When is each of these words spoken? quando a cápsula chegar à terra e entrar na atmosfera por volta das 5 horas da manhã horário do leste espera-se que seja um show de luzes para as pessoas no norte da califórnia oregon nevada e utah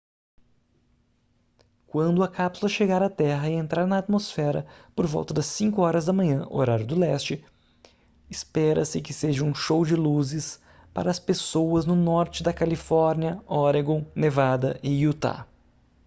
quando 1.85 2.23
a 2.23 2.27
cápsula 2.27 2.67
chegar 2.67 3.03
à 3.03 3.07
terra 3.07 3.47
e 3.51 3.53
entrar 3.53 3.85
na 3.85 3.99
atmosfera 3.99 4.65
por 4.95 5.05
volta 5.05 5.31
das 5.31 5.45
5 5.45 5.79
horas 5.79 6.05
da 6.05 6.11
manhã 6.11 6.43
horário 6.49 6.87
do 6.87 6.97
leste 6.97 7.45
espera-se 8.27 8.99
que 8.99 9.13
seja 9.13 9.43
um 9.45 9.53
show 9.53 9.85
de 9.85 9.95
luzes 9.95 10.59
para 10.91 11.11
as 11.11 11.19
pessoas 11.19 11.85
no 11.85 11.95
norte 11.95 12.41
da 12.41 12.51
califórnia 12.51 13.39
oregon 13.47 14.03
nevada 14.15 14.79
e 14.81 15.03
utah 15.03 15.47